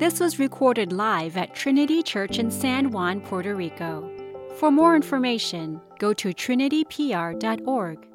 [0.00, 4.10] This was recorded live at Trinity Church in San Juan, Puerto Rico.
[4.56, 8.06] For more information, go to trinitypr.org.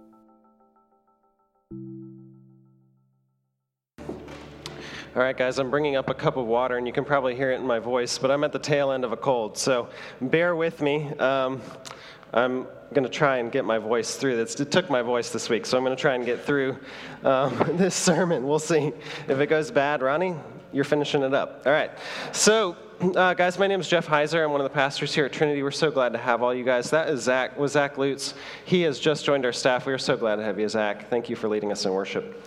[4.02, 4.16] All
[5.14, 7.60] right, guys, I'm bringing up a cup of water, and you can probably hear it
[7.60, 9.88] in my voice, but I'm at the tail end of a cold, so
[10.22, 11.12] bear with me.
[11.20, 11.62] Um,
[12.34, 12.64] I'm
[12.94, 14.60] going to try and get my voice through this.
[14.60, 16.80] It took my voice this week, so I'm going to try and get through
[17.24, 18.48] um, this sermon.
[18.48, 18.92] We'll see.
[19.28, 20.34] If it goes bad, Ronnie,
[20.76, 21.62] you're finishing it up.
[21.66, 21.90] All right.
[22.34, 22.76] So,
[23.16, 24.44] uh, guys, my name is Jeff Heiser.
[24.44, 25.64] I'm one of the pastors here at Trinity.
[25.64, 26.90] We're so glad to have all you guys.
[26.90, 28.34] That is Zach, was Zach Lutz.
[28.66, 29.86] He has just joined our staff.
[29.86, 31.10] We are so glad to have you, Zach.
[31.10, 32.46] Thank you for leading us in worship.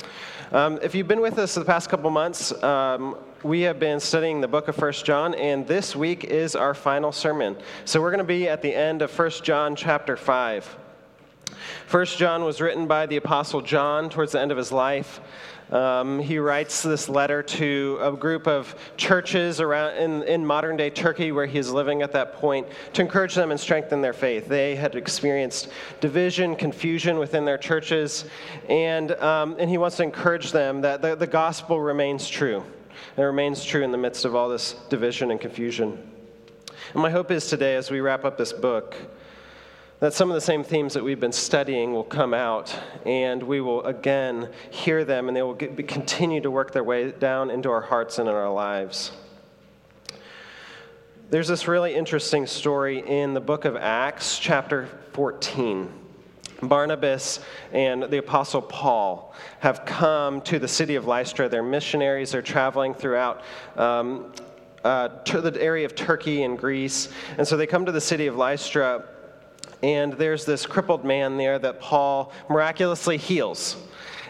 [0.52, 4.42] Um, if you've been with us the past couple months, um, we have been studying
[4.42, 7.56] the book of First John, and this week is our final sermon.
[7.86, 10.76] So we're going to be at the end of First John chapter 5.
[11.86, 15.20] First John was written by the Apostle John towards the end of his life.
[15.70, 20.88] Um, he writes this letter to a group of churches around in, in modern day
[20.88, 24.48] Turkey where he's living at that point to encourage them and strengthen their faith.
[24.48, 25.68] They had experienced
[26.00, 28.24] division, confusion within their churches,
[28.68, 32.64] and, um, and he wants to encourage them that the, the gospel remains true.
[33.16, 36.02] It remains true in the midst of all this division and confusion.
[36.94, 38.96] And my hope is today, as we wrap up this book,
[40.00, 43.60] that some of the same themes that we've been studying will come out and we
[43.60, 47.68] will again hear them and they will get, continue to work their way down into
[47.68, 49.10] our hearts and in our lives.
[51.30, 55.92] There's this really interesting story in the book of Acts, chapter 14.
[56.62, 57.40] Barnabas
[57.72, 61.48] and the Apostle Paul have come to the city of Lystra.
[61.48, 63.42] They're missionaries, they're traveling throughout.
[63.76, 64.32] Um,
[64.84, 67.08] uh, the area of Turkey and Greece.
[67.36, 69.04] And so they come to the city of Lystra
[69.82, 73.76] and there's this crippled man there that Paul miraculously heals.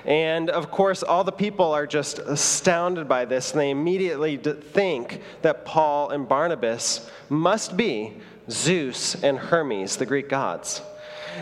[0.04, 5.22] And of course, all the people are just astounded by this, and they immediately think
[5.42, 8.14] that Paul and Barnabas must be
[8.50, 10.80] Zeus and Hermes, the Greek gods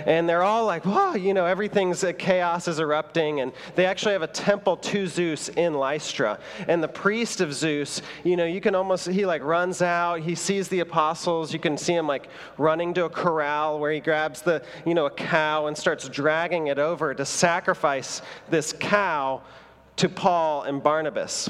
[0.07, 3.41] and they're all like, wow, you know, everything's uh, chaos is erupting.
[3.41, 6.39] And they actually have a temple to Zeus in Lystra.
[6.69, 10.35] And the priest of Zeus, you know, you can almost, he like runs out, he
[10.35, 11.53] sees the apostles.
[11.53, 15.07] You can see him like running to a corral where he grabs the, you know,
[15.07, 19.43] a cow and starts dragging it over to sacrifice this cow
[19.97, 21.49] to Paul and Barnabas.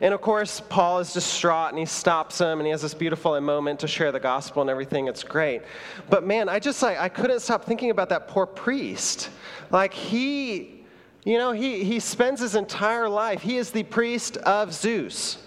[0.00, 3.40] And of course, Paul is distraught and he stops him and he has this beautiful
[3.40, 5.08] moment to share the gospel and everything.
[5.08, 5.62] It's great.
[6.08, 9.30] But man, I just like, I couldn't stop thinking about that poor priest.
[9.70, 10.84] Like he,
[11.24, 15.38] you know, he, he spends his entire life, he is the priest of Zeus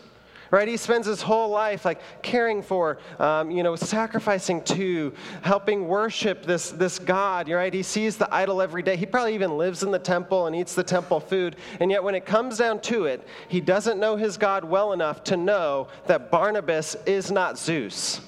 [0.51, 0.67] right?
[0.67, 6.45] He spends his whole life like caring for, um, you know, sacrificing to, helping worship
[6.45, 7.73] this, this God, right?
[7.73, 8.97] He sees the idol every day.
[8.97, 11.55] He probably even lives in the temple and eats the temple food.
[11.79, 15.23] And yet, when it comes down to it, he doesn't know his God well enough
[15.25, 18.19] to know that Barnabas is not Zeus,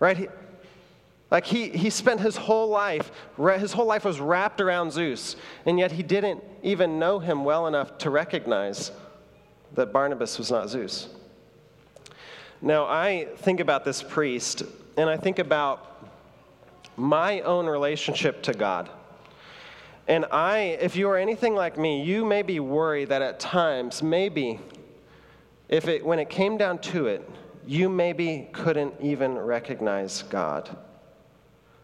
[0.00, 0.16] right?
[0.16, 0.28] He,
[1.30, 5.78] like he, he spent his whole life, his whole life was wrapped around Zeus, and
[5.78, 8.92] yet he didn't even know him well enough to recognize
[9.74, 11.08] that Barnabas was not Zeus.
[12.60, 14.62] Now, I think about this priest,
[14.96, 16.08] and I think about
[16.96, 18.90] my own relationship to God.
[20.08, 24.02] And I, if you are anything like me, you may be worried that at times,
[24.02, 24.58] maybe,
[25.68, 27.28] if it, when it came down to it,
[27.66, 30.74] you maybe couldn't even recognize God.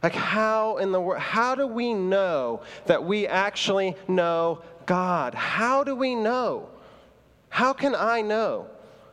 [0.02, 5.34] Like, how in the world, how do we know that we actually know God?
[5.34, 6.68] How do we know?
[7.54, 8.66] How can I know?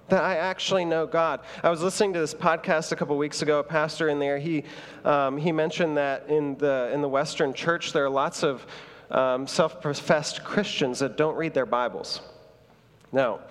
[0.09, 1.41] that I actually know God.
[1.63, 3.59] I was listening to this podcast a couple weeks ago.
[3.59, 4.63] A pastor in there he
[5.05, 8.65] um, he mentioned that in the in the Western Church there are lots of
[9.11, 12.21] um, self-professed Christians that don't read their Bibles.
[13.11, 13.41] Now,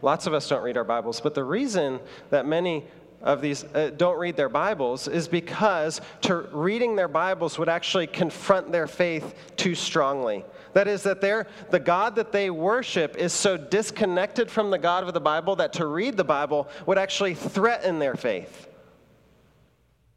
[0.00, 2.00] lots of us don't read our Bibles, but the reason
[2.30, 2.84] that many
[3.22, 8.06] of these uh, don't read their Bibles is because to reading their Bibles would actually
[8.06, 10.42] confront their faith too strongly.
[10.78, 15.12] That is, that the God that they worship is so disconnected from the God of
[15.12, 18.68] the Bible that to read the Bible would actually threaten their faith.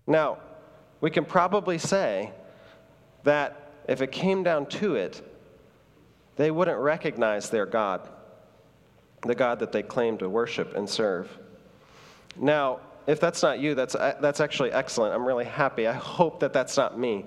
[0.06, 0.38] Now,
[1.00, 2.31] we can probably say
[3.24, 5.27] that if it came down to it,
[6.35, 8.07] they wouldn't recognize their God,
[9.24, 11.39] the God that they claim to worship and serve.
[12.38, 15.15] Now, if that's not you, that's, that's actually excellent.
[15.15, 15.88] I'm really happy.
[15.88, 17.25] I hope that that's not me.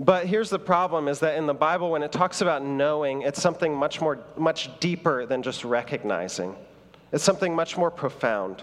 [0.00, 3.40] But here's the problem is that in the Bible, when it talks about knowing, it's
[3.40, 6.56] something much more, much deeper than just recognizing.
[7.12, 8.62] It's something much more profound.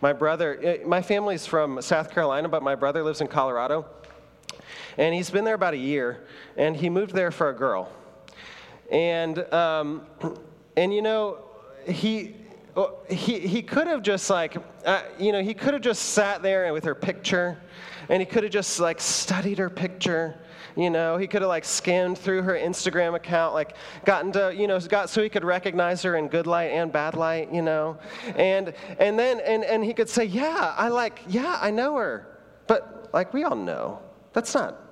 [0.00, 3.86] My brother, eh, my family's from South Carolina, but my brother lives in Colorado.
[4.98, 6.26] And he's been there about a year,
[6.56, 7.88] and he moved there for a girl.
[8.90, 10.04] And, um,
[10.76, 11.44] and you know,
[11.86, 12.34] he,
[13.08, 16.72] he, he could have just like, uh, you know, he could have just sat there
[16.72, 17.56] with her picture
[18.08, 20.36] and he could have just like studied her picture.
[20.76, 24.66] You know, he could have like skimmed through her Instagram account, like gotten to, you
[24.66, 27.98] know, got so he could recognize her in good light and bad light, you know.
[28.36, 32.26] And and then and, and he could say, Yeah, I like, yeah, I know her.
[32.66, 34.00] But like we all know,
[34.32, 34.82] that's not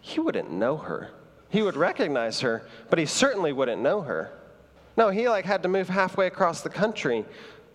[0.00, 1.10] he wouldn't know her.
[1.50, 4.32] He would recognize her, but he certainly wouldn't know her.
[4.96, 7.24] No, he like had to move halfway across the country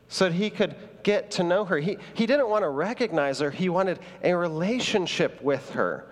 [0.08, 1.78] so that he could get to know her.
[1.78, 6.06] He, he didn't want to recognize her, he wanted a relationship with her.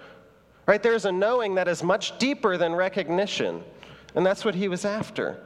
[0.65, 0.81] Right?
[0.81, 3.63] There's a knowing that is much deeper than recognition.
[4.15, 5.43] And that's what he was after.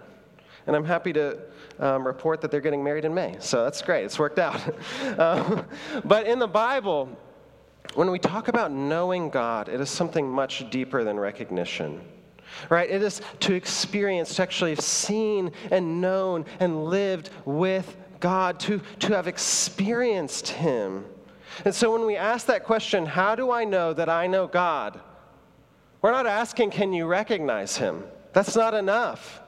[0.67, 1.39] And I'm happy to
[1.79, 3.37] um, report that they're getting married in May.
[3.39, 4.03] So that's great.
[4.03, 4.61] It's worked out.
[5.19, 5.65] um,
[6.03, 7.09] but in the Bible,
[7.95, 12.01] when we talk about knowing God, it is something much deeper than recognition
[12.69, 12.89] right?
[12.89, 18.81] It is to experience, to actually have seen and known and lived with God, to,
[18.99, 21.05] to have experienced Him.
[21.65, 24.99] And so when we ask that question, how do I know that I know God?
[26.01, 28.03] We're not asking, can you recognize Him?
[28.33, 29.41] That's not enough.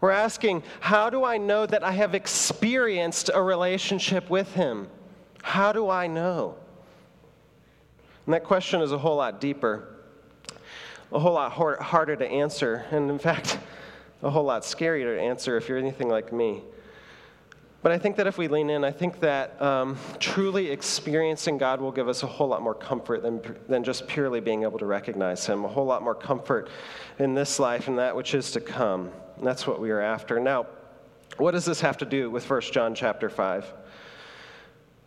[0.00, 4.88] We're asking, how do I know that I have experienced a relationship with Him?
[5.42, 6.56] How do I know?
[8.26, 9.98] And that question is a whole lot deeper
[11.12, 13.58] a whole lot harder to answer, and in fact,
[14.22, 16.62] a whole lot scarier to answer if you're anything like me.
[17.80, 21.80] But I think that if we lean in, I think that um, truly experiencing God
[21.80, 24.86] will give us a whole lot more comfort than, than just purely being able to
[24.86, 26.68] recognize Him, a whole lot more comfort
[27.20, 29.12] in this life and that which is to come.
[29.36, 30.40] And that's what we are after.
[30.40, 30.66] Now,
[31.36, 33.72] what does this have to do with 1 John chapter 5?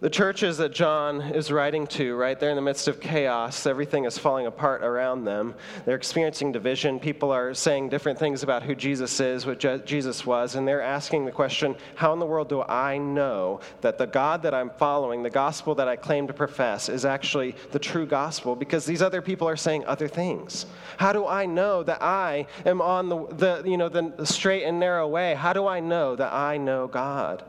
[0.01, 3.67] The churches that John is writing to, right, they're in the midst of chaos.
[3.67, 5.53] Everything is falling apart around them.
[5.85, 6.99] They're experiencing division.
[6.99, 10.81] People are saying different things about who Jesus is, what Je- Jesus was, and they're
[10.81, 14.71] asking the question how in the world do I know that the God that I'm
[14.71, 18.55] following, the gospel that I claim to profess, is actually the true gospel?
[18.55, 20.65] Because these other people are saying other things.
[20.97, 24.79] How do I know that I am on the, the you know, the straight and
[24.79, 25.35] narrow way?
[25.35, 27.43] How do I know that I know God?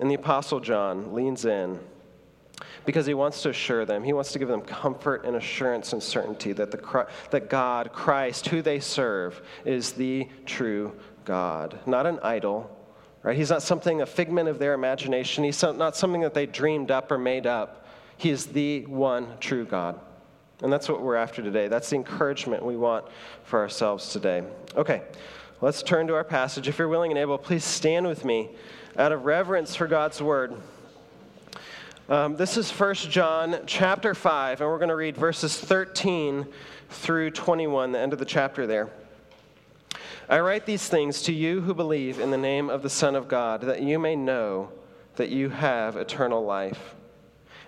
[0.00, 1.78] And the Apostle John leans in
[2.84, 6.02] because he wants to assure them, he wants to give them comfort and assurance and
[6.02, 10.92] certainty that, the, that God, Christ, who they serve, is the true
[11.24, 12.76] God, not an idol.
[13.22, 13.36] Right?
[13.36, 15.44] He's not something, a figment of their imagination.
[15.44, 17.86] He's not something that they dreamed up or made up.
[18.16, 20.00] He is the one true God.
[20.62, 21.68] And that's what we're after today.
[21.68, 23.06] That's the encouragement we want
[23.44, 24.42] for ourselves today.
[24.74, 25.02] Okay,
[25.60, 26.68] let's turn to our passage.
[26.68, 28.48] If you're willing and able, please stand with me
[28.96, 30.54] out of reverence for God's word.
[32.08, 36.46] Um, this is 1 John chapter 5, and we're going to read verses 13
[36.88, 38.88] through 21, the end of the chapter there.
[40.28, 43.28] I write these things to you who believe in the name of the Son of
[43.28, 44.70] God, that you may know
[45.16, 46.94] that you have eternal life.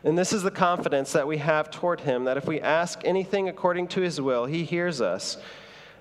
[0.02, 3.48] And this is the confidence that we have toward him that if we ask anything
[3.48, 5.36] according to his will, he hears us.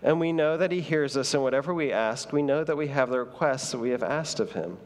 [0.04, 2.88] And we know that he hears us, and whatever we ask, we know that we
[2.88, 4.78] have the requests that we have asked of him.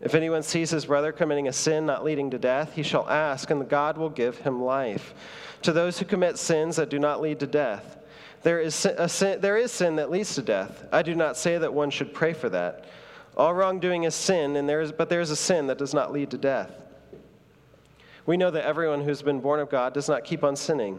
[0.00, 3.50] If anyone sees his brother committing a sin not leading to death, he shall ask,
[3.50, 5.14] and the God will give him life.
[5.62, 7.98] To those who commit sins that do not lead to death,
[8.42, 10.84] there is, sin, there is sin that leads to death.
[10.90, 12.86] I do not say that one should pray for that.
[13.36, 16.12] All wrongdoing is sin, and there is, but there is a sin that does not
[16.12, 16.72] lead to death.
[18.26, 20.98] We know that everyone who has been born of God does not keep on sinning,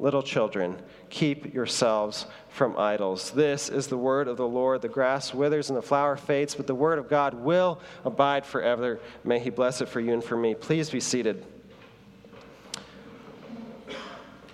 [0.00, 0.80] Little children,
[1.10, 3.32] keep yourselves from idols.
[3.32, 4.80] This is the word of the Lord.
[4.80, 8.98] The grass withers and the flower fades, but the word of God will abide forever.
[9.24, 10.54] May he bless it for you and for me.
[10.54, 11.44] Please be seated.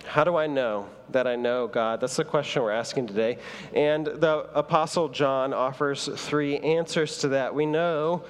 [0.05, 2.01] How do I know that I know God?
[2.01, 3.37] That's the question we're asking today.
[3.73, 7.55] And the Apostle John offers three answers to that.
[7.55, 8.25] We know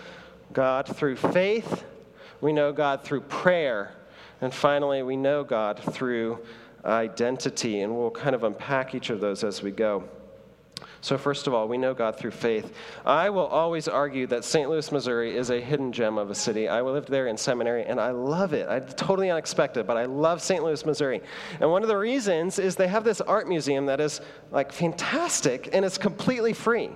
[0.54, 1.84] God through faith,
[2.42, 3.92] we know God through prayer,
[4.40, 6.40] and finally, we know God through
[6.88, 7.82] identity.
[7.82, 10.04] And we'll kind of unpack each of those as we go.
[11.02, 12.74] So, first of all, we know God through faith.
[13.06, 14.70] I will always argue that St.
[14.70, 16.68] Louis, Missouri is a hidden gem of a city.
[16.68, 18.68] I lived there in seminary and I love it.
[18.68, 20.64] I totally unexpected, but I love St.
[20.64, 21.22] Louis, Missouri.
[21.60, 25.70] And one of the reasons is they have this art museum that is like fantastic
[25.74, 26.90] and it's completely free.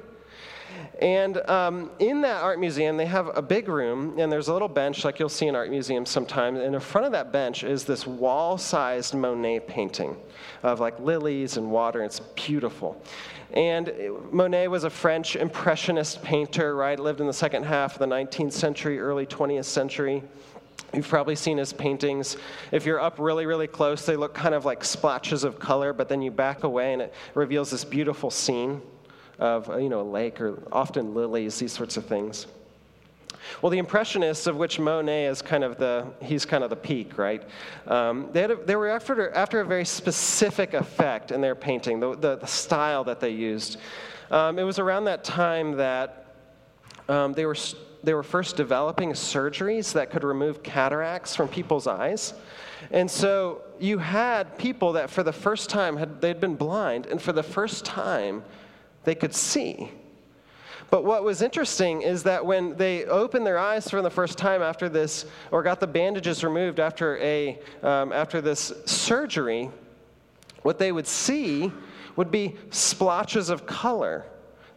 [0.99, 4.67] And um, in that art museum, they have a big room, and there's a little
[4.67, 6.59] bench, like you'll see in art museums sometimes.
[6.59, 10.15] And in front of that bench is this wall sized Monet painting
[10.63, 12.03] of like lilies and water.
[12.03, 13.01] It's beautiful.
[13.53, 13.91] And
[14.31, 16.99] Monet was a French Impressionist painter, right?
[16.99, 20.23] Lived in the second half of the 19th century, early 20th century.
[20.93, 22.37] You've probably seen his paintings.
[22.71, 26.09] If you're up really, really close, they look kind of like splashes of color, but
[26.09, 28.81] then you back away and it reveals this beautiful scene
[29.41, 32.45] of you know, a lake or often lilies, these sorts of things.
[33.61, 37.17] Well, the Impressionists, of which Monet is kind of the, he's kind of the peak,
[37.17, 37.43] right?
[37.87, 42.15] Um, they, a, they, were after, after a very specific effect in their painting, the,
[42.15, 43.77] the, the style that they used.
[44.29, 46.35] Um, it was around that time that
[47.09, 47.57] um, they, were,
[48.03, 52.35] they were first developing surgeries that could remove cataracts from people's eyes.
[52.91, 57.19] And so you had people that for the first time had they'd been blind, and
[57.19, 58.43] for the first time
[59.03, 59.91] they could see.
[60.89, 64.61] But what was interesting is that when they opened their eyes for the first time
[64.61, 69.69] after this, or got the bandages removed after, a, um, after this surgery,
[70.63, 71.71] what they would see
[72.17, 74.25] would be splotches of color.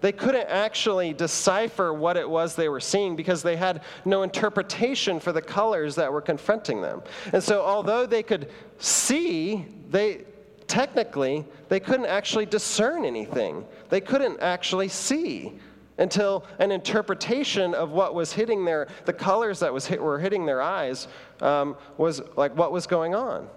[0.02, 5.19] They couldn't actually decipher what it was they were seeing because they had no interpretation
[5.19, 7.02] for the colors that were confronting them.
[7.33, 10.26] And so, although they could see, they
[10.66, 13.64] technically they couldn't actually discern anything.
[13.88, 15.59] They couldn't actually see
[15.99, 20.44] until an interpretation of what was hitting their, the colors that was hit, were hitting
[20.44, 21.06] their eyes
[21.40, 23.49] um, was like what was going on.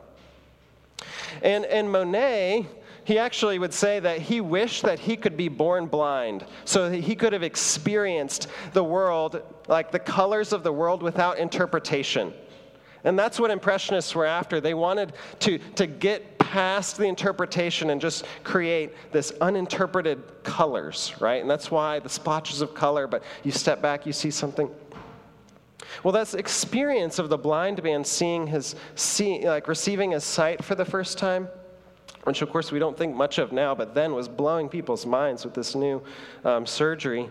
[1.41, 2.67] And, and Monet,
[3.03, 6.97] he actually would say that he wished that he could be born blind so that
[6.97, 12.33] he could have experienced the world, like the colors of the world without interpretation.
[13.03, 14.59] And that's what Impressionists were after.
[14.59, 21.41] They wanted to, to get past the interpretation and just create this uninterpreted colors, right?
[21.41, 24.69] And that's why the splotches of color, but you step back, you see something.
[26.03, 30.75] Well, that's experience of the blind man seeing his, see, like receiving his sight for
[30.75, 31.49] the first time,
[32.23, 35.43] which of course we don't think much of now, but then was blowing people's minds
[35.43, 36.01] with this new
[36.45, 37.29] um, surgery.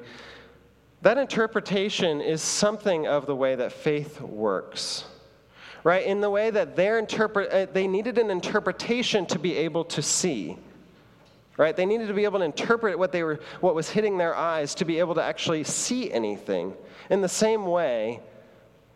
[1.00, 5.06] That interpretation is something of the way that faith works
[5.86, 6.04] right?
[6.04, 10.02] In the way that their interpret, uh, they needed an interpretation to be able to
[10.02, 10.58] see,
[11.56, 11.76] right?
[11.76, 14.74] They needed to be able to interpret what they were, what was hitting their eyes
[14.74, 16.74] to be able to actually see anything.
[17.08, 18.18] In the same way,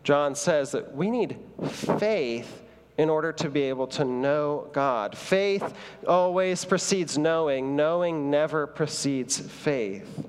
[0.02, 2.61] John says that we need faith
[2.99, 5.16] in order to be able to know God.
[5.16, 5.73] Faith
[6.09, 10.26] always precedes knowing, knowing never precedes faith.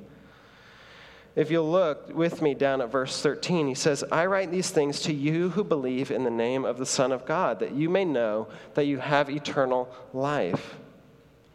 [1.35, 5.01] If you'll look with me down at verse 13, he says, I write these things
[5.03, 8.03] to you who believe in the name of the Son of God, that you may
[8.03, 10.75] know that you have eternal life.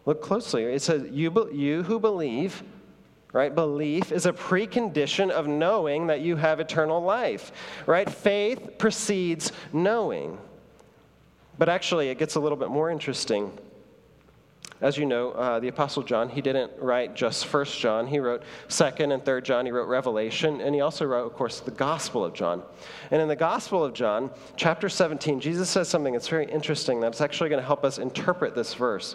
[0.06, 0.64] Look closely.
[0.64, 2.62] It says, You, you who believe,
[3.32, 3.54] right?
[3.54, 7.52] Belief is a precondition of knowing that you have eternal life,
[7.84, 8.08] right?
[8.08, 10.38] Faith precedes knowing.
[11.58, 13.52] But actually, it gets a little bit more interesting.
[14.80, 18.06] As you know, uh, the Apostle John, he didn't write just First John.
[18.06, 19.64] He wrote Second and Third John.
[19.64, 22.62] He wrote Revelation, and he also wrote, of course, the Gospel of John.
[23.10, 27.22] And in the Gospel of John, chapter 17, Jesus says something that's very interesting that's
[27.22, 29.14] actually going to help us interpret this verse.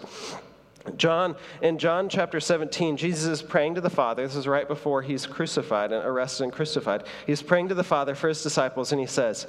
[0.96, 4.26] John, in John chapter 17, Jesus is praying to the Father.
[4.26, 7.04] This is right before he's crucified and arrested and crucified.
[7.24, 9.46] He's praying to the Father for his disciples, and he says,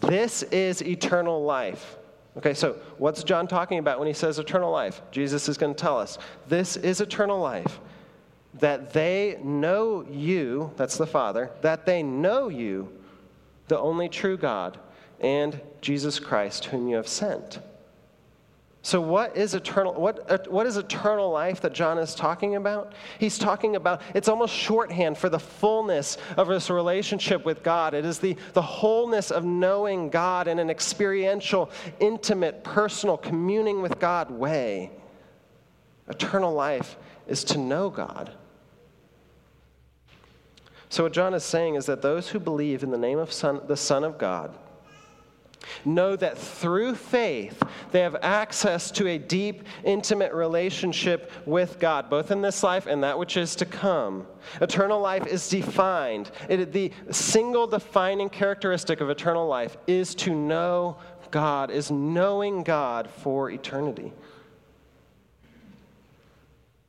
[0.00, 1.96] This is eternal life
[2.36, 5.00] Okay, so what's John talking about when he says eternal life?
[5.10, 7.80] Jesus is going to tell us this is eternal life
[8.54, 12.90] that they know you, that's the Father, that they know you,
[13.68, 14.78] the only true God,
[15.20, 17.58] and Jesus Christ, whom you have sent.
[18.86, 19.94] So, what is eternal?
[19.94, 22.92] What, uh, what is eternal life that John is talking about?
[23.18, 27.94] He's talking about, it's almost shorthand for the fullness of this relationship with God.
[27.94, 33.98] It is the, the wholeness of knowing God in an experiential, intimate, personal, communing with
[33.98, 34.92] God way.
[36.06, 38.34] Eternal life is to know God.
[40.90, 43.62] So, what John is saying is that those who believe in the name of son,
[43.66, 44.56] the Son of God,
[45.84, 52.30] know that through faith they have access to a deep, intimate relationship with God, both
[52.30, 54.26] in this life and that which is to come.
[54.60, 56.30] Eternal life is defined.
[56.48, 60.98] It, the single defining characteristic of eternal life is to know
[61.30, 64.12] God, is knowing God for eternity.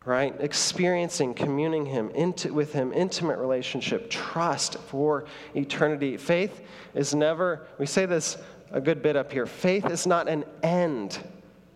[0.06, 0.34] Right?
[0.40, 6.16] Experiencing, communing him into, with him, intimate relationship, trust for eternity.
[6.16, 6.62] Faith
[6.94, 8.38] is never, we say this
[8.72, 9.46] a good bit up here.
[9.46, 11.20] Faith is not an end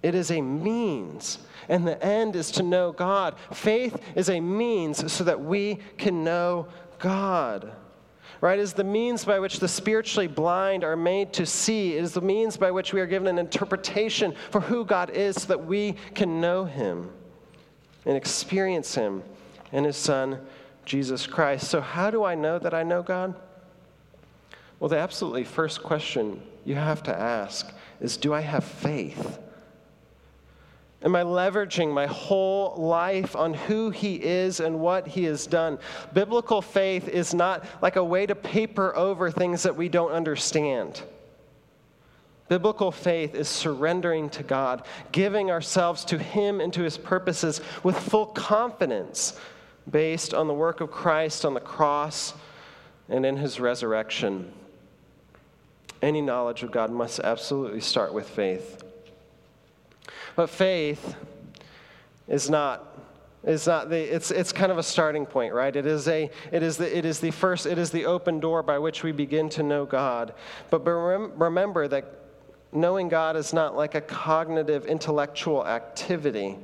[0.04, 1.38] It is a means,
[1.70, 3.36] and the end is to know God.
[3.54, 6.68] Faith is a means so that we can know
[6.98, 7.72] God.
[8.40, 8.58] Right?
[8.58, 11.96] It is the means by which the spiritually blind are made to see.
[11.96, 15.36] It is the means by which we are given an interpretation for who God is
[15.36, 17.12] so that we can know Him
[18.08, 19.22] and experience Him
[19.72, 20.40] and His Son,
[20.86, 21.70] Jesus Christ.
[21.70, 23.36] So, how do I know that I know God?
[24.80, 29.40] Well, the absolutely first question you have to ask is Do I have faith?
[31.04, 35.80] Am I leveraging my whole life on who He is and what He has done?
[36.14, 41.02] Biblical faith is not like a way to paper over things that we don't understand.
[42.50, 47.98] Biblical faith is surrendering to God, giving ourselves to Him and to His purposes with
[47.98, 49.40] full confidence
[49.90, 52.36] based on the work of Christ on the cross
[53.10, 54.54] and in His resurrection.
[56.02, 58.84] Any knowledge of God must absolutely start with faith.
[60.36, 61.16] But faith
[62.28, 62.88] is not
[63.44, 65.76] is not the it's it's kind of a starting point right?
[65.76, 68.62] It is a it is the it is the first it is the open door
[68.64, 70.34] by which we begin to know god.
[70.70, 72.06] But remember that
[72.72, 76.58] knowing god is not like a cognitive intellectual activity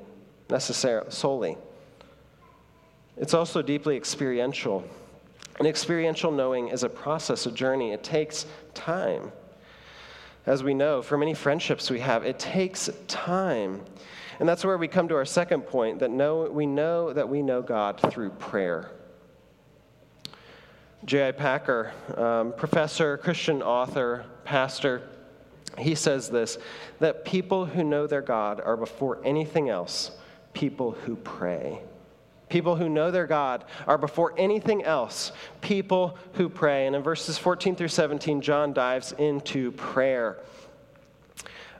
[0.49, 1.57] necessarily solely.
[3.17, 4.87] It's also deeply experiential
[5.57, 9.31] and experiential knowing is a process a journey it takes time
[10.47, 13.81] as we know, for many friendships we have, it takes time.
[14.39, 17.41] And that's where we come to our second point that know, we know that we
[17.41, 18.89] know God through prayer.
[21.03, 21.33] J.I.
[21.33, 25.09] Packer, um, professor, Christian author, pastor,
[25.77, 26.57] he says this
[26.99, 30.11] that people who know their God are before anything else
[30.53, 31.81] people who pray.
[32.49, 36.87] People who know their God are before anything else people who pray.
[36.87, 40.37] And in verses 14 through 17, John dives into prayer.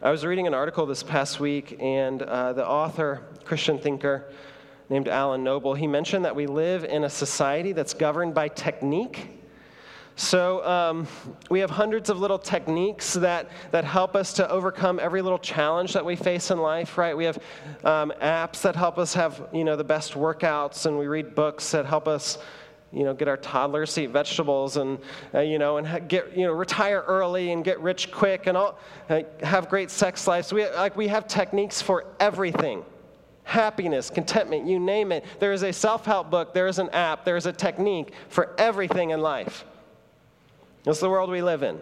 [0.01, 4.25] I was reading an article this past week, and uh, the author, Christian thinker
[4.89, 9.36] named Alan Noble, he mentioned that we live in a society that's governed by technique
[10.17, 11.07] so um,
[11.51, 15.93] we have hundreds of little techniques that, that help us to overcome every little challenge
[15.93, 17.15] that we face in life, right?
[17.15, 17.37] We have
[17.83, 21.69] um, apps that help us have, you know, the best workouts, and we read books
[21.69, 22.39] that help us,
[22.91, 24.97] you know, get our toddlers to eat vegetables and,
[25.35, 28.79] uh, you know, and get, you know, retire early and get rich quick and all,
[29.11, 30.51] uh, have great sex lives.
[30.51, 32.83] We, like, we have techniques for everything
[33.43, 35.23] happiness, contentment, you name it.
[35.39, 38.55] There is a self help book, there is an app, there is a technique for
[38.57, 39.63] everything in life.
[40.87, 41.81] That's the world we live in.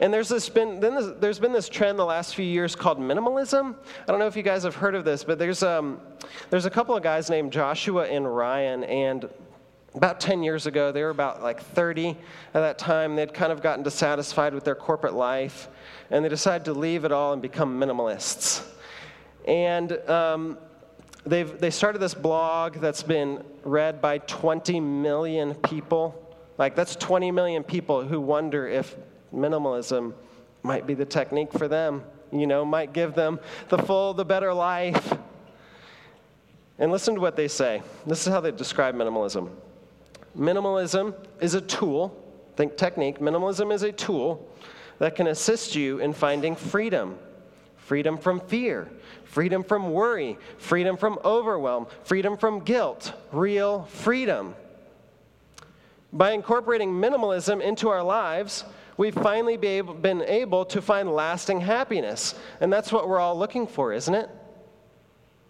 [0.00, 2.98] And there's this been then this, there's been this trend the last few years called
[2.98, 3.74] minimalism.
[4.00, 6.00] I don't know if you guys have heard of this, but there's um
[6.48, 9.28] there's a couple of guys named Joshua and Ryan, and
[9.94, 12.16] about 10 years ago, they were about like 30 at
[12.54, 13.14] that time.
[13.14, 15.68] They'd kind of gotten dissatisfied with their corporate life,
[16.10, 18.66] and they decided to leave it all and become minimalists.
[19.46, 20.56] And um,
[21.26, 26.23] they've they started this blog that's been read by 20 million people
[26.58, 28.96] like, that's 20 million people who wonder if
[29.34, 30.14] minimalism
[30.62, 33.38] might be the technique for them, you know, might give them
[33.68, 35.14] the full, the better life.
[36.78, 37.82] And listen to what they say.
[38.06, 39.50] This is how they describe minimalism
[40.36, 42.12] minimalism is a tool,
[42.56, 44.44] think technique, minimalism is a tool
[44.98, 47.16] that can assist you in finding freedom
[47.84, 48.88] freedom from fear,
[49.24, 54.54] freedom from worry, freedom from overwhelm, freedom from guilt, real freedom.
[56.14, 58.64] By incorporating minimalism into our lives,
[58.96, 62.36] we've finally be able, been able to find lasting happiness.
[62.60, 64.30] And that's what we're all looking for, isn't it?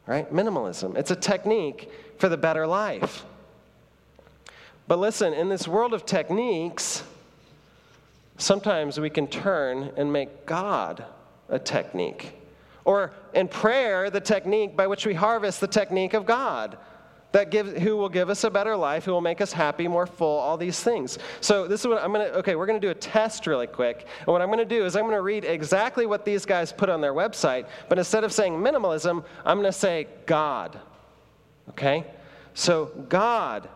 [0.06, 0.32] Right?
[0.32, 0.96] Minimalism.
[0.96, 3.26] It's a technique for the better life.
[4.88, 7.02] But listen, in this world of techniques,
[8.38, 11.04] sometimes we can turn and make God
[11.50, 12.32] a technique.
[12.86, 16.78] Or in prayer, the technique by which we harvest the technique of God
[17.34, 20.06] that give, who will give us a better life, who will make us happy, more
[20.06, 21.18] full, all these things.
[21.40, 23.66] So this is what I'm going to, okay, we're going to do a test really
[23.66, 24.06] quick.
[24.20, 26.72] And what I'm going to do is I'm going to read exactly what these guys
[26.72, 30.78] put on their website, but instead of saying minimalism, I'm going to say God.
[31.70, 32.06] Okay?
[32.54, 33.68] So God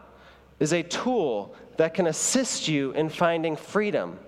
[0.60, 4.20] is a tool that can assist you in finding freedom.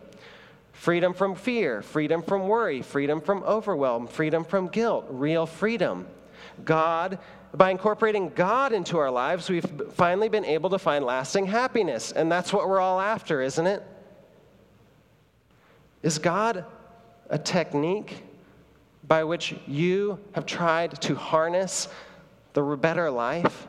[0.73, 6.09] Freedom from fear, freedom from worry, freedom from overwhelm, freedom from guilt, real freedom.
[6.65, 7.21] God
[7.55, 12.13] by incorporating God into our lives, we've finally been able to find lasting happiness.
[12.13, 13.83] And that's what we're all after, isn't it?
[16.03, 16.65] Is God
[17.29, 18.23] a technique
[19.07, 21.89] by which you have tried to harness
[22.53, 23.67] the better life?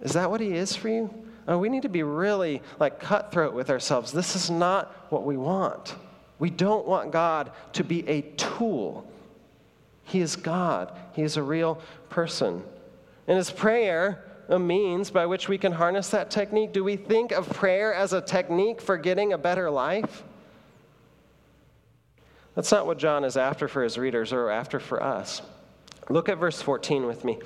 [0.00, 1.12] Is that what He is for you?
[1.48, 4.12] Oh, we need to be really like cutthroat with ourselves.
[4.12, 5.96] This is not what we want.
[6.38, 9.06] We don't want God to be a tool
[10.04, 11.80] He is God, He is a real
[12.12, 12.62] person.
[13.26, 16.72] And is prayer a means by which we can harness that technique?
[16.72, 20.22] Do we think of prayer as a technique for getting a better life?
[22.54, 25.42] That's not what John is after for his readers or after for us.
[26.10, 27.38] Look at verse 14 with me.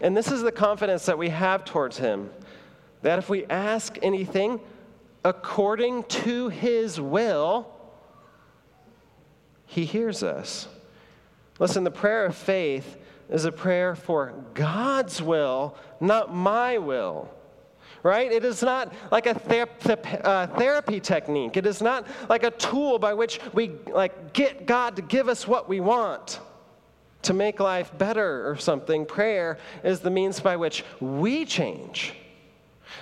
[0.00, 2.30] And this is the confidence that we have towards him
[3.02, 4.60] that if we ask anything
[5.24, 7.68] according to his will,
[9.66, 10.68] he hears us.
[11.58, 12.96] Listen, the prayer of faith
[13.28, 17.28] is a prayer for God's will, not my will.
[18.02, 18.30] Right?
[18.30, 21.56] It is not like a ther- uh, therapy technique.
[21.56, 25.48] It is not like a tool by which we like get God to give us
[25.48, 26.38] what we want
[27.22, 29.06] to make life better or something.
[29.06, 32.14] Prayer is the means by which we change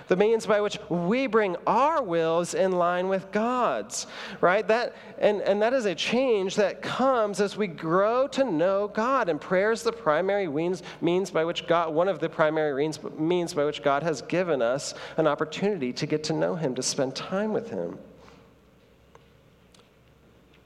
[0.08, 4.06] the means by which we bring our wills in line with God's,
[4.40, 4.66] right?
[4.66, 9.28] That, and, and that is a change that comes as we grow to know God.
[9.28, 12.98] And prayer is the primary means, means by which God, one of the primary means,
[13.18, 16.82] means by which God has given us an opportunity to get to know Him, to
[16.82, 17.98] spend time with Him.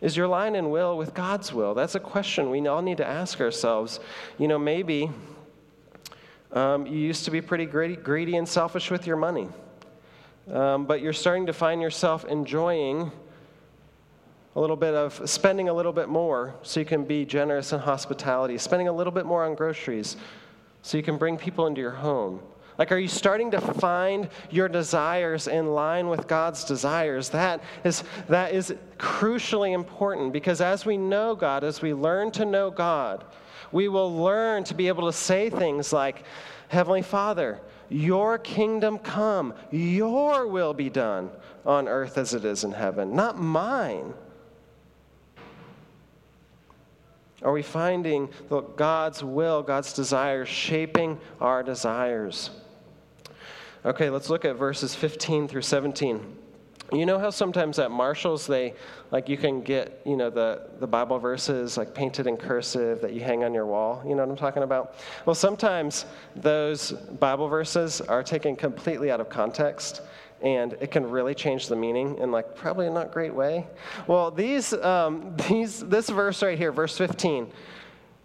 [0.00, 1.74] Is your line in will with God's will?
[1.74, 3.98] That's a question we all need to ask ourselves.
[4.38, 5.10] You know, maybe
[6.52, 9.48] um, you used to be pretty greedy and selfish with your money,
[10.52, 13.10] um, but you're starting to find yourself enjoying
[14.56, 17.78] a little bit of spending a little bit more so you can be generous in
[17.78, 20.16] hospitality, spending a little bit more on groceries
[20.82, 22.40] so you can bring people into your home.
[22.78, 27.28] Like, are you starting to find your desires in line with God's desires?
[27.30, 32.44] That is, that is crucially important because as we know God, as we learn to
[32.44, 33.24] know God,
[33.72, 36.22] we will learn to be able to say things like,
[36.68, 41.30] Heavenly Father, your kingdom come, your will be done
[41.66, 44.14] on earth as it is in heaven, not mine.
[47.42, 48.28] Are we finding
[48.76, 52.50] God's will, God's desires shaping our desires?
[53.84, 56.36] Okay, let's look at verses 15 through 17.
[56.90, 58.74] You know how sometimes at Marshalls they
[59.10, 63.12] like you can get, you know, the, the Bible verses like painted in cursive that
[63.12, 64.02] you hang on your wall.
[64.06, 64.94] You know what I'm talking about?
[65.26, 70.00] Well, sometimes those Bible verses are taken completely out of context
[70.40, 73.66] and it can really change the meaning in like probably a not great way.
[74.06, 77.50] Well, these, um, these, this verse right here, verse 15,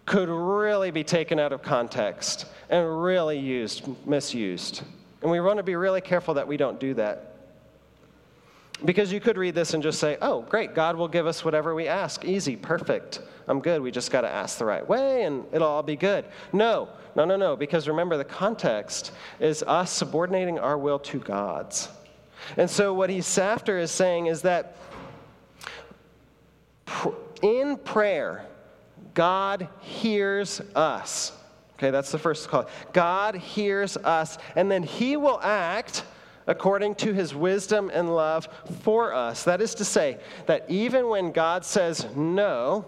[0.06, 4.82] could really be taken out of context and really used, misused.
[5.24, 7.34] And we want to be really careful that we don't do that.
[8.84, 11.74] Because you could read this and just say, oh, great, God will give us whatever
[11.74, 12.26] we ask.
[12.26, 13.22] Easy, perfect.
[13.48, 13.80] I'm good.
[13.80, 16.26] We just got to ask the right way and it'll all be good.
[16.52, 17.56] No, no, no, no.
[17.56, 21.88] Because remember, the context is us subordinating our will to God's.
[22.58, 24.76] And so what he's after is saying is that
[27.40, 28.44] in prayer,
[29.14, 31.32] God hears us.
[31.76, 32.66] Okay, that's the first call.
[32.92, 36.04] God hears us, and then he will act
[36.46, 38.48] according to his wisdom and love
[38.82, 39.44] for us.
[39.44, 42.84] That is to say, that even when God says no,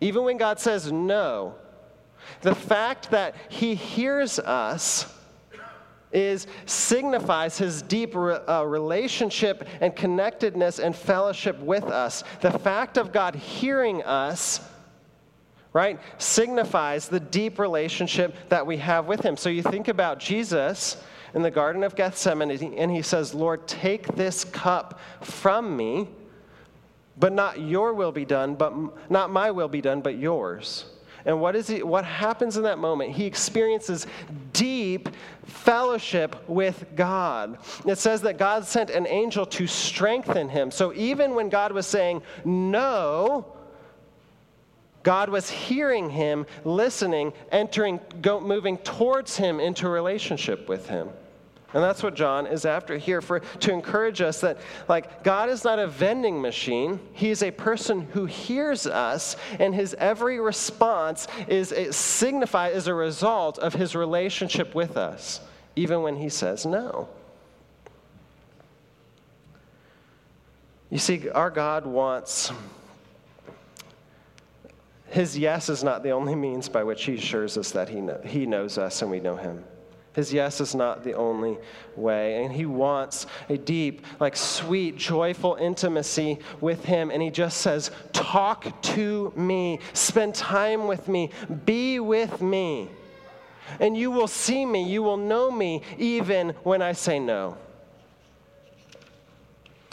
[0.00, 1.54] even when God says no,
[2.42, 5.06] the fact that he hears us
[6.12, 12.22] is signifies his deep uh, relationship and connectedness and fellowship with us.
[12.40, 14.60] The fact of God hearing us
[15.74, 19.36] right signifies the deep relationship that we have with him.
[19.36, 20.96] So you think about Jesus
[21.34, 26.08] in the Garden of Gethsemane, and he says, Lord, take this cup from me,
[27.18, 28.72] but not your will be done, but
[29.10, 30.86] not my will be done, but yours.
[31.26, 33.12] And what is he, what happens in that moment?
[33.12, 34.06] He experiences
[34.52, 35.08] deep
[35.44, 37.58] fellowship with God.
[37.86, 40.70] It says that God sent an angel to strengthen him.
[40.70, 43.56] So even when God was saying no,
[45.04, 51.10] God was hearing him, listening, entering, go, moving towards him into relationship with him.
[51.74, 55.64] And that's what John is after here for to encourage us that like God is
[55.64, 57.00] not a vending machine.
[57.12, 62.94] He is a person who hears us and his every response is signified as a
[62.94, 65.40] result of his relationship with us,
[65.74, 67.08] even when he says no.
[70.90, 72.52] You see, our God wants
[75.14, 78.20] his yes is not the only means by which he assures us that he, know,
[78.24, 79.62] he knows us and we know him.
[80.12, 81.56] His yes is not the only
[81.94, 82.42] way.
[82.42, 87.12] And he wants a deep, like sweet, joyful intimacy with him.
[87.12, 91.30] And he just says, Talk to me, spend time with me,
[91.64, 92.88] be with me.
[93.78, 97.56] And you will see me, you will know me, even when I say no.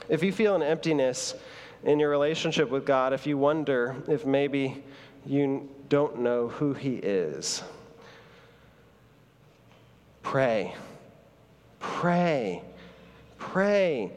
[0.09, 1.35] If you feel an emptiness
[1.83, 4.83] in your relationship with God, if you wonder if maybe
[5.25, 7.63] you don't know who He is.
[10.23, 10.75] Pray.
[11.79, 12.63] Pray.
[13.37, 14.11] Pray.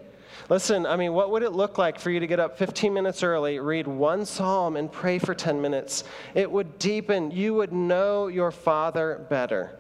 [0.49, 3.23] Listen, I mean, what would it look like for you to get up 15 minutes
[3.23, 6.05] early, read one psalm, and pray for 10 minutes?
[6.35, 7.31] It would deepen.
[7.31, 9.79] You would know your Father better.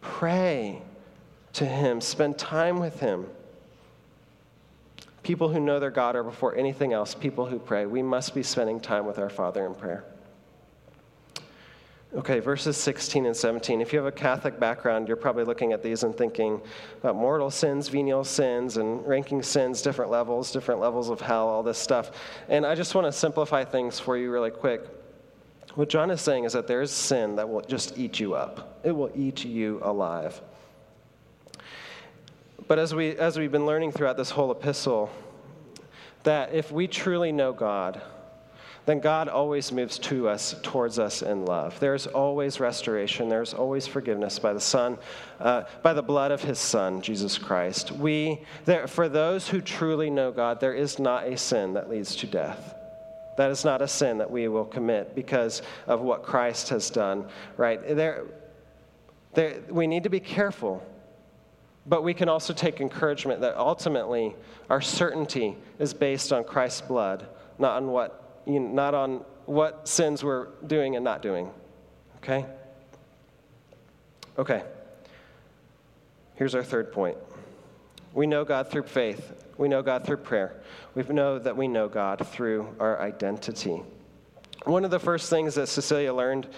[0.00, 0.82] Pray
[1.54, 3.26] to Him, spend time with Him.
[5.22, 7.86] People who know their God are before anything else, people who pray.
[7.86, 10.04] We must be spending time with our Father in prayer.
[12.12, 13.80] Okay, verses 16 and 17.
[13.80, 16.60] If you have a Catholic background, you're probably looking at these and thinking
[16.98, 21.62] about mortal sins, venial sins, and ranking sins, different levels, different levels of hell, all
[21.62, 22.10] this stuff.
[22.48, 24.88] And I just want to simplify things for you really quick.
[25.76, 28.80] What John is saying is that there is sin that will just eat you up,
[28.82, 30.40] it will eat you alive.
[32.66, 35.10] But as, we, as we've been learning throughout this whole epistle,
[36.24, 38.02] that if we truly know God,
[38.90, 41.78] then God always moves to us, towards us in love.
[41.78, 43.28] There's always restoration.
[43.28, 44.98] There's always forgiveness by the Son,
[45.38, 47.92] uh, by the blood of His Son, Jesus Christ.
[47.92, 52.16] We, there, for those who truly know God, there is not a sin that leads
[52.16, 52.74] to death.
[53.36, 57.28] That is not a sin that we will commit because of what Christ has done.
[57.56, 58.24] Right there,
[59.34, 60.84] there we need to be careful.
[61.86, 64.34] But we can also take encouragement that ultimately
[64.68, 69.88] our certainty is based on Christ's blood, not on what you know, not on what
[69.88, 71.50] sins we're doing and not doing.
[72.18, 72.46] Okay?
[74.38, 74.62] Okay.
[76.34, 77.16] Here's our third point.
[78.14, 79.32] We know God through faith.
[79.58, 80.62] We know God through prayer.
[80.94, 83.82] We know that we know God through our identity.
[84.64, 86.48] One of the first things that Cecilia learned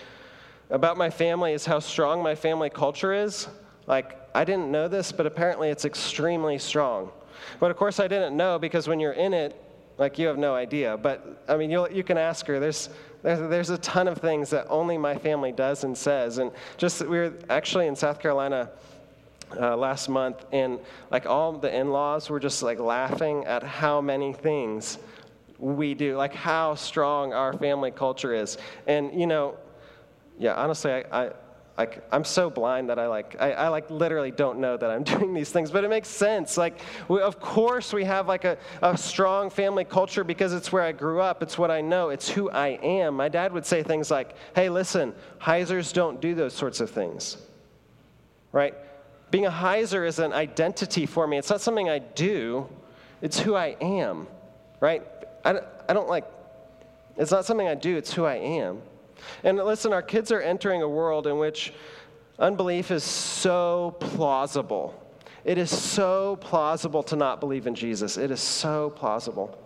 [0.70, 3.48] about my family is how strong my family culture is.
[3.86, 7.12] Like, I didn't know this, but apparently it's extremely strong.
[7.60, 9.60] But of course, I didn't know because when you're in it,
[10.02, 10.96] like you have no idea.
[10.96, 12.58] But I mean, you you can ask her.
[12.58, 12.88] There's,
[13.22, 16.38] there's, there's a ton of things that only my family does and says.
[16.38, 18.70] And just, we were actually in South Carolina
[19.60, 24.00] uh, last month, and like all the in laws were just like laughing at how
[24.00, 24.98] many things
[25.58, 28.58] we do, like how strong our family culture is.
[28.88, 29.56] And, you know,
[30.38, 31.30] yeah, honestly, I, I
[31.78, 35.02] like i'm so blind that i like I, I, like literally don't know that i'm
[35.14, 36.56] doing these things but it makes sense.
[36.56, 40.82] Like we, of course we have like a, a strong family culture because it's where
[40.82, 41.42] i grew up.
[41.42, 42.10] It's what i know.
[42.10, 43.14] It's who i am.
[43.14, 47.36] My dad would say things like hey listen heisers don't do those sorts of things.
[48.52, 48.74] Right?
[49.30, 51.38] Being a heiser is an identity for me.
[51.38, 52.68] It's not something i do.
[53.22, 54.26] It's who i am.
[54.80, 55.02] Right?
[55.44, 56.26] I, I don't like
[57.16, 57.96] it's not something i do.
[57.96, 58.82] It's who i am
[59.44, 61.72] and listen, our kids are entering a world in which
[62.38, 64.98] unbelief is so plausible.
[65.44, 68.16] It is so plausible to not believe in Jesus.
[68.16, 69.58] It is so plausible.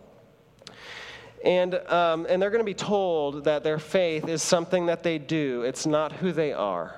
[1.45, 5.19] And, um, and they're going to be told that their faith is something that they
[5.19, 6.97] do, it's not who they are.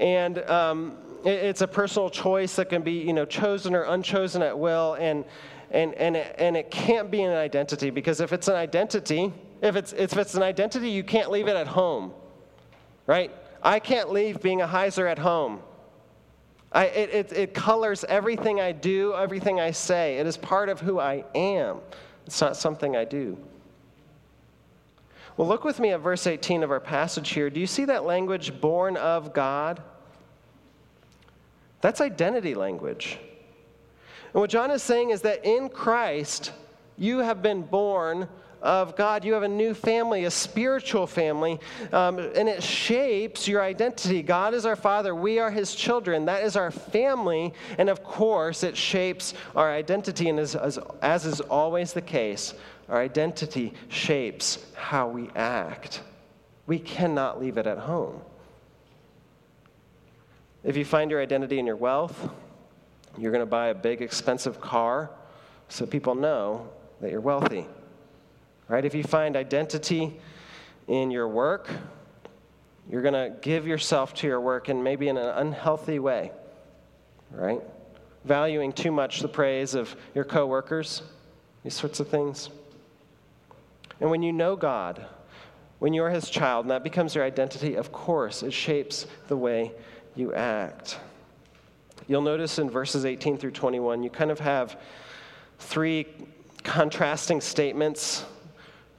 [0.00, 4.42] And um, it, it's a personal choice that can be you know, chosen or unchosen
[4.42, 4.94] at will.
[4.94, 5.24] And,
[5.70, 9.32] and, and, it, and it can't be an identity because if it's an identity,
[9.64, 12.12] if it's, if it's an identity, you can't leave it at home,
[13.06, 13.32] right?
[13.62, 15.60] I can't leave being a Heiser at home.
[16.70, 20.18] I, it, it, it colors everything I do, everything I say.
[20.18, 21.78] It is part of who I am.
[22.26, 23.38] It's not something I do.
[25.38, 27.48] Well, look with me at verse 18 of our passage here.
[27.48, 29.82] Do you see that language, born of God?
[31.80, 33.18] That's identity language.
[34.34, 36.52] And what John is saying is that in Christ,
[36.98, 38.28] you have been born
[38.64, 39.24] of God.
[39.24, 41.60] You have a new family, a spiritual family,
[41.92, 44.22] um, and it shapes your identity.
[44.22, 46.24] God is our Father, we are His children.
[46.24, 50.30] That is our family, and of course, it shapes our identity.
[50.30, 52.54] And as, as, as is always the case,
[52.88, 56.02] our identity shapes how we act.
[56.66, 58.22] We cannot leave it at home.
[60.64, 62.30] If you find your identity in your wealth,
[63.18, 65.10] you're going to buy a big, expensive car
[65.68, 66.70] so people know
[67.02, 67.66] that you're wealthy.
[68.68, 68.84] Right?
[68.84, 70.18] If you find identity
[70.88, 71.68] in your work,
[72.90, 76.32] you're going to give yourself to your work and maybe in an unhealthy way.
[77.30, 77.60] Right?
[78.24, 81.02] Valuing too much the praise of your coworkers,
[81.62, 82.50] these sorts of things.
[84.00, 85.06] And when you know God,
[85.78, 89.72] when you're his child and that becomes your identity, of course, it shapes the way
[90.14, 90.98] you act.
[92.06, 94.80] You'll notice in verses 18 through 21, you kind of have
[95.58, 96.06] three
[96.62, 98.24] contrasting statements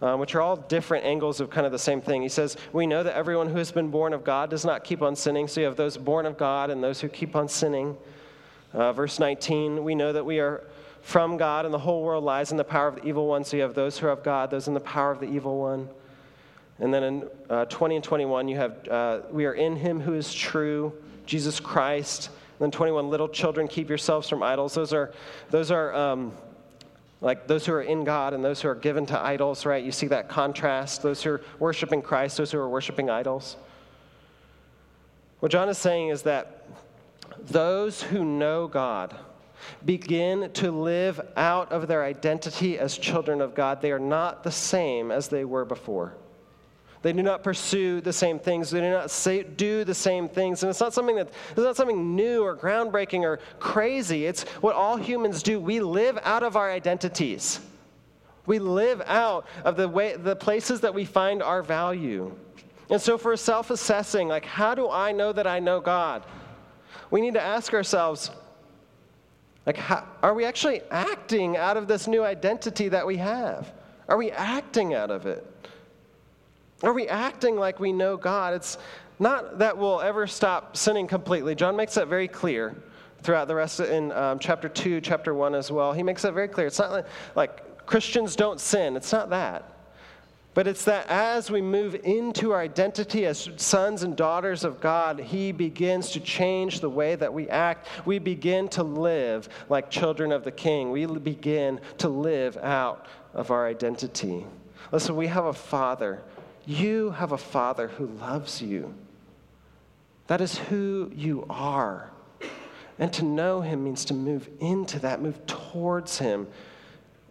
[0.02, 2.22] um, which are all different angles of kind of the same thing.
[2.22, 5.02] He says, We know that everyone who has been born of God does not keep
[5.02, 5.48] on sinning.
[5.48, 7.98] So you have those born of God and those who keep on sinning.
[8.74, 10.64] Uh, verse 19, we know that we are
[11.02, 13.46] from God and the whole world lies in the power of the evil one.
[13.46, 15.60] So you have those who are of God, those in the power of the evil
[15.60, 15.88] one.
[16.80, 20.14] And then in uh, 20 and 21, you have, uh, we are in him who
[20.14, 20.92] is true,
[21.26, 22.28] Jesus Christ.
[22.28, 24.74] And then 21, little children, keep yourselves from idols.
[24.74, 25.14] Those are,
[25.52, 26.34] those are um,
[27.22, 29.84] like those who are in God and those who are given to idols, right?
[29.84, 31.02] You see that contrast.
[31.02, 33.58] Those who are worshiping Christ, those who are worshiping idols.
[35.40, 36.68] What John is saying is that
[37.48, 39.16] those who know God,
[39.84, 44.52] begin to live out of their identity as children of God, they are not the
[44.52, 46.14] same as they were before.
[47.06, 48.72] They do not pursue the same things.
[48.72, 50.64] They do not say, do the same things.
[50.64, 54.26] And it's not something that it's not something new or groundbreaking or crazy.
[54.26, 55.60] It's what all humans do.
[55.60, 57.60] We live out of our identities.
[58.48, 62.36] We live out of the way the places that we find our value.
[62.90, 66.26] And so for self-assessing, like how do I know that I know God?
[67.12, 68.32] We need to ask ourselves,
[69.68, 73.72] like, how, are we actually acting out of this new identity that we have?
[74.08, 75.46] Are we acting out of it?
[76.84, 78.54] Are we acting like we know God?
[78.54, 78.78] It's
[79.20, 81.56] not that we'll ever stop sinning completely.
[81.56, 82.76] John makes that very clear
[83.24, 85.94] throughout the rest of, in um, chapter 2, chapter 1 as well.
[85.94, 86.68] He makes that very clear.
[86.68, 89.72] It's not like, like Christians don't sin, it's not that.
[90.54, 95.20] But it's that as we move into our identity as sons and daughters of God,
[95.20, 97.88] He begins to change the way that we act.
[98.06, 100.92] We begin to live like children of the King.
[100.92, 104.46] We begin to live out of our identity.
[104.94, 106.22] Listen, we have a Father.
[106.66, 108.94] You have a Father who loves you.
[110.28, 112.12] That is who you are.
[112.98, 116.48] And to know Him means to move into that, move towards Him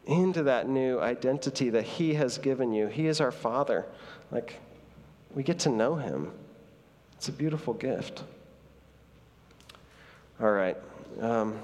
[0.06, 2.86] into that new identity that He has given you.
[2.86, 3.86] He is our Father.
[4.30, 4.60] Like,
[5.34, 6.30] we get to know Him.
[7.16, 8.22] It's a beautiful gift.
[10.40, 10.76] All right.
[11.20, 11.58] Um,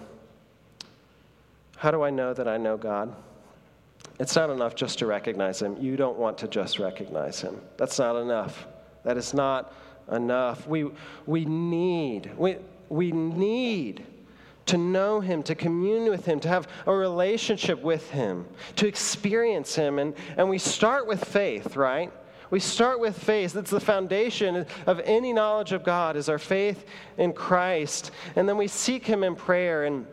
[1.77, 3.15] how do I know that I know God?
[4.21, 5.79] It's not enough just to recognize Him.
[5.81, 7.59] You don't want to just recognize Him.
[7.79, 8.67] That's not enough.
[9.03, 9.73] That is not
[10.13, 10.67] enough.
[10.67, 10.91] We,
[11.25, 12.57] we need, we,
[12.91, 14.05] we need
[14.67, 19.75] to know Him, to commune with Him, to have a relationship with Him, to experience
[19.75, 19.99] Him.
[19.99, 22.13] And, and we start with faith, right?
[22.51, 23.55] We start with faith.
[23.55, 26.85] That's the foundation of any knowledge of God, is our faith
[27.17, 28.11] in Christ.
[28.37, 30.07] And then we seek Him in prayer and,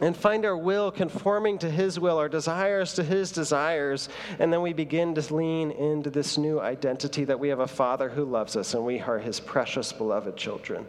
[0.00, 4.08] and find our will conforming to His will, our desires to His desires.
[4.38, 8.08] And then we begin to lean into this new identity that we have a Father
[8.08, 10.86] who loves us and we are His precious, beloved children.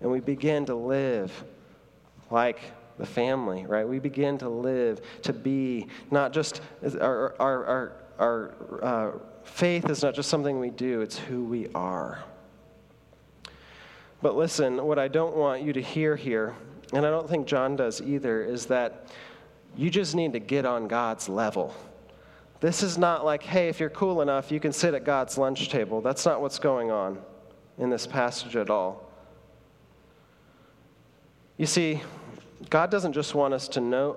[0.00, 1.44] And we begin to live
[2.30, 2.60] like
[2.98, 3.86] the family, right?
[3.86, 6.60] We begin to live, to be not just
[7.00, 9.12] our, our, our, our uh,
[9.44, 12.24] faith is not just something we do, it's who we are.
[14.20, 16.54] But listen, what I don't want you to hear here,
[16.94, 19.08] and I don't think John does either, is that
[19.76, 21.74] you just need to get on God's level.
[22.60, 25.68] This is not like, hey, if you're cool enough, you can sit at God's lunch
[25.68, 26.00] table.
[26.00, 27.18] That's not what's going on
[27.78, 29.10] in this passage at all.
[31.56, 32.02] You see,
[32.70, 34.16] God doesn't just want us to know.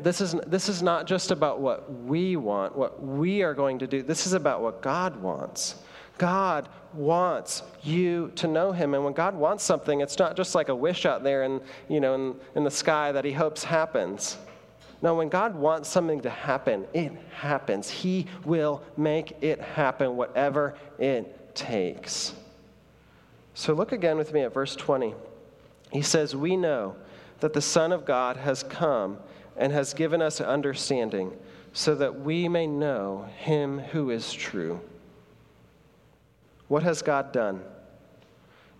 [0.00, 3.86] This is, this is not just about what we want, what we are going to
[3.86, 4.02] do.
[4.02, 5.76] This is about what God wants.
[6.18, 8.94] God wants you to know him.
[8.94, 12.00] And when God wants something, it's not just like a wish out there in, you
[12.00, 14.38] know, in, in the sky that he hopes happens.
[15.02, 17.90] No, when God wants something to happen, it happens.
[17.90, 22.32] He will make it happen, whatever it takes.
[23.54, 25.14] So look again with me at verse 20.
[25.92, 26.96] He says, We know
[27.40, 29.18] that the Son of God has come
[29.56, 31.32] and has given us understanding
[31.72, 34.80] so that we may know him who is true.
[36.74, 37.62] What has God done?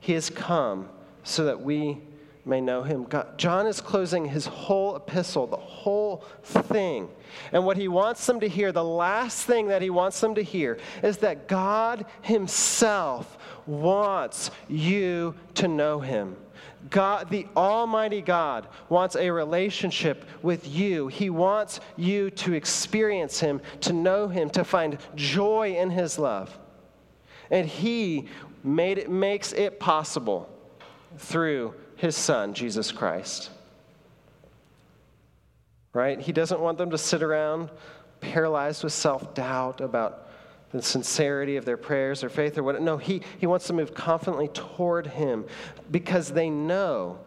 [0.00, 0.88] He has come
[1.22, 2.00] so that we
[2.44, 3.04] may know him.
[3.04, 7.08] God, John is closing his whole epistle, the whole thing.
[7.52, 10.42] And what he wants them to hear, the last thing that he wants them to
[10.42, 16.34] hear, is that God himself wants you to know him.
[16.90, 21.06] God, the Almighty God, wants a relationship with you.
[21.06, 26.58] He wants you to experience Him, to know Him, to find joy in His love.
[27.54, 28.26] And He
[28.64, 30.50] made it, makes it possible
[31.18, 33.50] through His Son, Jesus Christ.
[35.92, 36.20] Right?
[36.20, 37.70] He doesn't want them to sit around
[38.20, 40.30] paralyzed with self doubt about
[40.72, 42.82] the sincerity of their prayers or faith or what.
[42.82, 45.44] No, he, he wants to move confidently toward him
[45.92, 47.20] because they know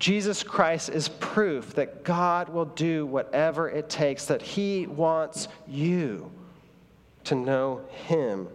[0.00, 6.32] Jesus Christ is proof that God will do whatever it takes, that he wants you
[7.22, 8.48] to know him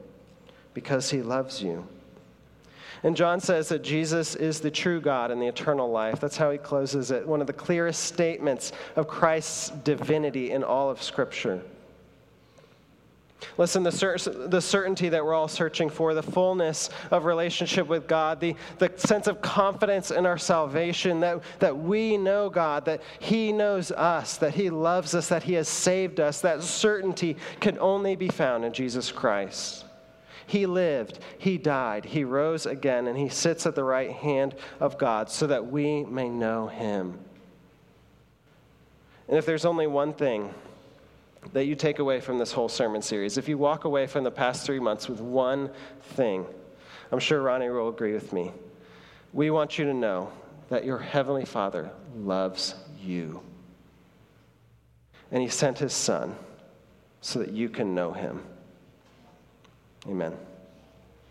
[0.80, 1.86] because he loves you.
[3.04, 6.22] And John says that Jesus is the true God and the eternal life.
[6.22, 7.28] That's how he closes it.
[7.28, 11.62] One of the clearest statements of Christ's divinity in all of Scripture.
[13.58, 18.08] Listen, the, cer- the certainty that we're all searching for, the fullness of relationship with
[18.08, 23.02] God, the, the sense of confidence in our salvation, that, that we know God, that
[23.20, 27.78] He knows us, that He loves us, that He has saved us, that certainty can
[27.80, 29.86] only be found in Jesus Christ.
[30.50, 34.98] He lived, He died, He rose again, and He sits at the right hand of
[34.98, 37.20] God so that we may know Him.
[39.28, 40.52] And if there's only one thing,
[41.54, 43.38] that you take away from this whole sermon series.
[43.38, 45.70] If you walk away from the past three months with one
[46.02, 46.48] thing,
[47.12, 48.52] I'm sure Ronnie will agree with me.
[49.34, 50.32] We want you to know
[50.70, 53.44] that your Heavenly Father loves you.
[55.32, 56.36] And He sent His Son
[57.22, 58.42] so that you can know Him.
[60.08, 60.49] Amen.